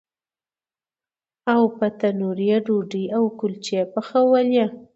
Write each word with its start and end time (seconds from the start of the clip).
او 1.53 1.61
په 1.77 1.87
تنور 1.99 2.37
یې 2.49 2.57
ډوډۍ 2.65 3.05
او 3.17 3.23
کلچې 3.39 3.79
پخولې. 3.93 4.65